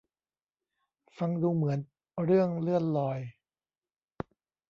[1.17, 1.79] ฟังดูเหมือน
[2.23, 3.19] เรื่องเลื่อนลอย